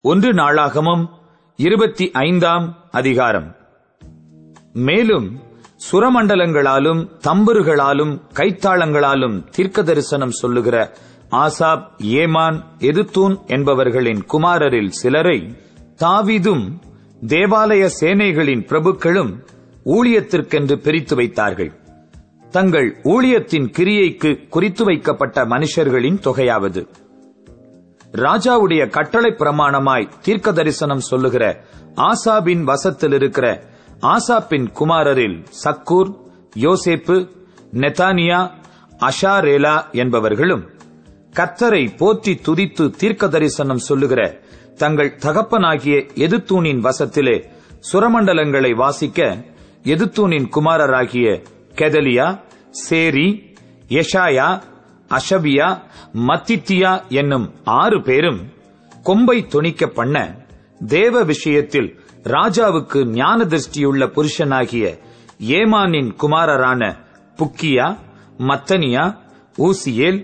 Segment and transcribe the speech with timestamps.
[0.00, 1.08] ஒன்று நாளாகமும்
[1.56, 3.56] இருபத்தி ஐந்தாம் அதிகாரம்.
[4.72, 5.40] மேலும்
[5.92, 10.92] சுரமண்டலங்களாலும் தம்புருகளாலும் கைத்தாளங்களாலும் தீர்க்க தரிசனம் சொல்லுகிற
[11.30, 15.56] ஆசாப் ஏமான் எதுத்தூன் என்பவர்களின் குமாரரில் சிலரை
[15.96, 16.72] தாவிதும்
[17.26, 19.44] தேவாலய சேனைகளின் பிரபுக்களும்
[19.84, 21.72] ஊழியத்திற்கென்று பிரித்து வைத்தார்கள்.
[22.50, 26.86] தங்கள் ஊழியத்தின் கிரியைக்கு குறித்து வைக்கப்பட்ட மனுஷர்களின் தொகையாவது.
[28.14, 31.44] ராஜாவுடைய கட்டளை பிரமாணமாய் தீர்க்க தரிசனம் சொல்லுகிற
[32.02, 33.46] ஆசாபின் வசத்தில் இருக்கிற
[34.08, 36.10] ஆசாப்பின் குமாரரில் சக்கூர்
[36.56, 37.16] யோசேப்பு
[37.72, 38.40] நெத்தானியா
[39.00, 40.64] அஷாரேலா என்பவர்களும்
[41.34, 44.20] கத்தரை போற்றி துதித்து தீர்க்க தரிசனம் சொல்லுகிற
[44.78, 47.36] தங்கள் தகப்பனாகிய எதுத்தூணின் வசத்திலே
[47.90, 49.20] சுரமண்டலங்களை வாசிக்க
[49.84, 51.26] எதுத்தூனின் குமாரராகிய
[51.76, 52.26] கெதலியா
[52.80, 53.28] சேரி
[53.90, 54.48] எஷாயா
[55.16, 55.68] அஷபியா
[56.28, 58.40] மத்தித்தியா என்னும் ஆறு பேரும்
[59.02, 60.16] கொம்பை துணிக்க பண்ண
[60.88, 61.88] தேவ விஷயத்தில்
[62.24, 64.86] ராஜாவுக்கு ஞான திருஷ்டியுள்ள புருஷனாகிய
[65.58, 66.82] ஏமானின் குமாரரான
[67.38, 67.86] Bukkiah
[68.48, 69.04] Mattaniah
[69.58, 70.20] Uzziel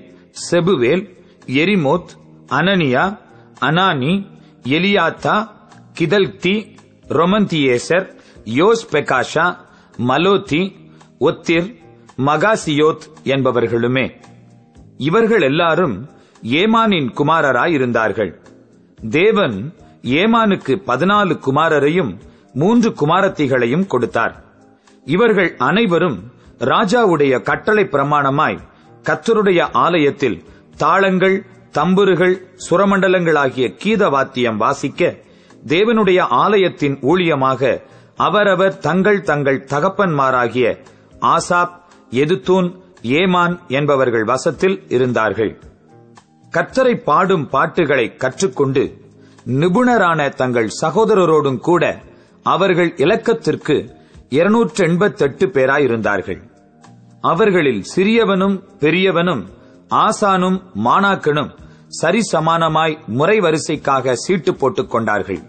[0.51, 1.05] Shebuel
[1.61, 2.13] Jerimoth
[2.59, 3.05] Hananiah
[3.61, 4.13] Hanani
[4.77, 5.37] Eliathah
[5.99, 6.57] Giddalti
[7.19, 8.07] Romamtiezer
[8.93, 9.47] Joshbekashah
[10.09, 10.63] Mallothi
[11.21, 11.69] ஒத்திர்
[12.29, 14.07] Mahazioth என்பவர்களுமே.
[15.09, 15.97] இவர்கள் எல்லாரும்
[16.61, 18.33] ஏமானின் குமாரராயிருந்தார்கள்.
[19.11, 19.57] தேவன்
[20.21, 22.13] ஏமானுக்கு பதினாலு குமாரரையும்
[22.53, 24.35] மூன்று குமாரத்திகளையும் கொடுத்தார்.
[25.07, 26.19] இவர்கள் அனைவரும்
[26.73, 28.59] ராஜாவுடைய கட்டளை பிரமாணமாய்
[29.05, 30.39] கத்தருடைய ஆலயத்தில்
[30.77, 31.37] தாளங்கள்
[31.79, 35.01] தம்புருகள் சுரமண்டலங்களாகிய கீத வாத்தியம் வாசிக்க
[35.67, 37.73] தேவனுடைய ஆலயத்தின் ஊழியமாக
[38.27, 40.67] அவரவர் தங்கள் தங்கள் தகப்பன்மாராகிய
[41.33, 41.75] ஆசாப்
[42.23, 42.69] எதுத்தூன்
[43.05, 45.63] ஏமான் என்பவர்கள் வசத்தில் இருந்தார்கள்.
[46.51, 49.01] கர்த்தரை பாடும் பாட்டுகளை கற்றுக்கொண்டு
[49.47, 52.03] நிபுணரான தங்கள் சகோதரரோடும் கூட
[52.43, 53.95] அவர்கள் இலக்கத்திற்கு
[54.29, 56.41] இருநூற்று எண்பத்தெட்டு பேராயிருந்தார்கள்.
[57.21, 59.45] அவர்களில் சிறியவனும் பெரியவனும்
[59.91, 61.51] ஆசானும் மாணாக்கனும்
[62.03, 65.41] சரிசமானமாய் முறை வரிசைக்காக சீட்டு போட்டுக் கொண்டார்கள்.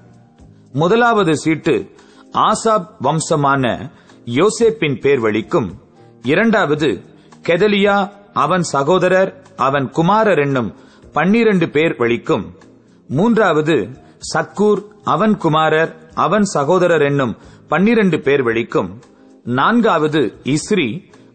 [0.72, 1.90] முதலாவது சீட்டு
[2.34, 3.92] ஆசாப் வம்சமான
[4.26, 5.74] யோசேப்பின் பேர் வழிக்கும்
[6.24, 7.14] இரண்டாவது
[7.48, 10.70] கெதலியா அவன் சகோதரர் அவன் குமாரர் என்னும்
[11.14, 12.46] பன்னிரண்டு பேர் வழிக்கும்.
[13.08, 13.76] மூன்றாவது
[14.34, 18.90] சக்கூர் அவன் குமாரர் அவன் சகோதரர் என்னும் பன்னிரண்டு பேர் வழிக்கும்.
[19.44, 20.88] நான்காவது இஸ்ரி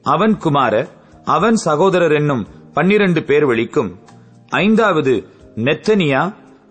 [0.02, 0.88] அவன் குமாரர்
[1.24, 3.90] அவன் சகோதரர் என்னும் பன்னிரண்டு பேர் வழிக்கும்.
[4.48, 5.14] ஐந்தாவது
[5.56, 6.22] நெத்தனியா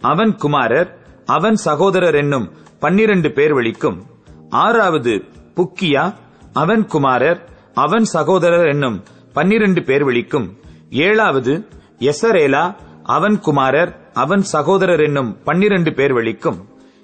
[0.02, 0.90] அவன் குமாரர்
[1.26, 2.48] அவன் சகோதரர் என்னும்
[2.80, 3.98] பன்னிரண்டு பேர் வழிக்கும்.
[4.50, 5.14] ஆறாவது
[5.56, 6.14] புக்கியா
[6.54, 7.42] அவன் குமாரர்
[7.74, 9.04] அவன் சகோதரர் என்னும்
[9.40, 10.48] பன்னிரண்டு பேர் விழிக்கும்.
[10.90, 11.68] ஏழாவது
[12.00, 16.58] எசரேலா அவன் குமாரர் அவன் சகோதரர் என்னும் பன்னிரண்டு பேர் வழிக்கும்.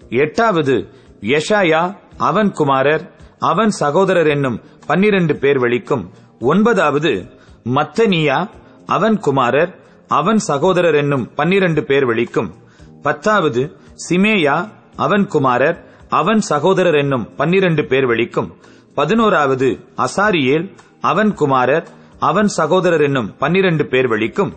[0.09, 0.89] எட்டாவது
[1.21, 6.11] யஷாயா அவன் குமாரர் அவன் சகோதரர் என்னும் பன்னிரண்டு பேர் வழிக்கும்.
[6.39, 7.25] ஒன்பதாவது
[7.63, 8.49] மத்தனியா
[8.85, 12.53] அவன் குமாரர் அவன் சகோதரர் என்னும் பன்னிரண்டு பேர் வழிக்கும்.
[13.01, 13.75] பத்தாவது
[14.09, 18.55] சிமேயா அவன் குமாரர் அவன் சகோதரர் என்னும் பன்னிரண்டு பேர் வழிக்கும்.
[18.93, 21.87] பதினோராவது அசாரியேல் அவன் குமாரர்
[22.21, 24.51] அவன் சகோதரர் என்னும் பன்னிரண்டு பேர் வழிக்கும்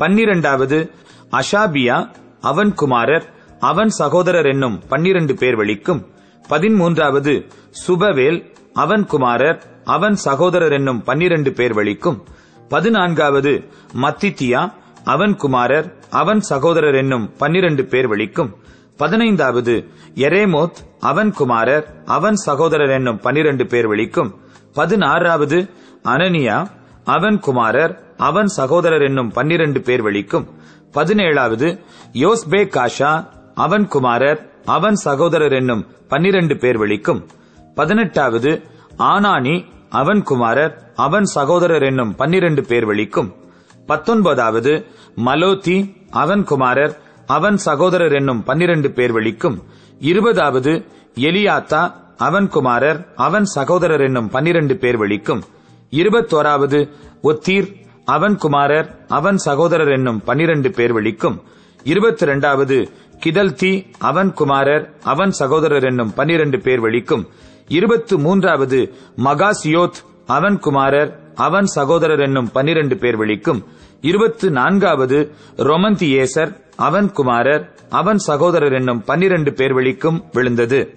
[0.00, 0.78] பன்னிரண்டாவது
[1.32, 1.98] அஷாபியா
[2.40, 3.26] அவன் குமாரர்
[3.60, 6.00] அவன் சகோதரர் என்னும் பன்னிரண்டு பேர் வழிக்கும்
[6.44, 7.34] பதிமூன்றாவது
[7.84, 8.38] சுபவேல்
[8.74, 12.18] அவன் குமாரர் அவன் சகோதரர் என்னும் பன்னிரண்டு பேர் வழிக்கும்
[12.70, 13.52] பதினான்காவது
[14.02, 14.62] மத்தித்தியா
[15.04, 18.50] அவன் குமாரர் அவன் சகோதரர் என்னும் பன்னிரண்டு பேர் வழிக்கும்
[18.96, 19.74] பதினைந்தாவது
[20.16, 24.30] எரேமோத் அவன் குமாரர் அவன் சகோதரர் என்னும் பன்னிரண்டு பேர் வழிக்கும்
[24.74, 25.58] பதினாறாவது
[26.04, 26.58] அனனியா
[27.06, 30.46] அவன் குமாரர் அவன் சகோதரர் என்னும் பன்னிரண்டு பேர் வழிக்கும்
[30.94, 31.68] பதினேழாவது
[32.14, 33.12] யோஸ்பே காஷா
[33.56, 37.20] அவன் குமாரர் அவன் சகோதரர் என்னும் பன்னிரண்டு பேர் வழிக்கும்
[37.76, 38.52] பதினெட்டாவது
[39.08, 39.56] ஆனானி
[39.92, 43.30] அவன் குமாரர் அவன் சகோதரர் என்னும் பன்னிரண்டு பேர் வழிக்கும்
[43.88, 44.72] பத்தொன்பதாவது
[45.24, 45.76] மலோத்தி
[46.14, 46.94] அவன் குமாரர்
[47.28, 49.56] அவன் சகோதரர் என்னும் பன்னிரண்டு பேர் வழிக்கும்
[50.00, 50.72] இருபதாவது
[51.22, 51.82] எலியாத்தா
[52.18, 55.42] அவன் குமாரர் அவன் சகோதரர் என்னும் பன்னிரண்டு பேர் வழிக்கும்
[55.94, 56.88] இருபத்தோராவது
[57.22, 57.68] ஒத்தீர்
[58.04, 61.40] அவன் குமாரர் அவன் சகோதரர் என்னும் பன்னிரண்டு பேர் வழிக்கும்.
[61.84, 62.88] இருபத்தி இரண்டாவது
[63.24, 67.24] கிதல்தி அவன் குமாரர் அவன் சகோதரர் என்னும் பன்னிரண்டு பேர் வழிக்கும்.
[67.68, 73.64] இருபத்து மூன்றாவது மகாசியோத் அவன் குமாரர் அவன் சகோதரர் என்னும் பன்னிரண்டு பேர் வழிக்கும்.
[74.00, 75.18] இருபத்து நான்காவது
[75.56, 80.94] ரொமந்தியேசர் அவன் குமாரர் அவன் சகோதரர் என்னும் பன்னிரண்டு பேர் வழிக்கும் விழுந்தது.